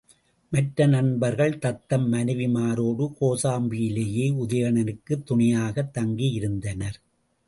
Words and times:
மற்ற 0.49 0.85
நண்பர்கள் 0.85 1.59
தத்தம் 1.59 2.13
மனைவிமாரோடு 2.13 3.13
கோசாம்பியிலேயே 3.21 4.33
உதயணனுக்குத் 4.33 5.23
துணையாகத் 5.23 5.97
தங்கியிருந்தனர். 5.97 6.97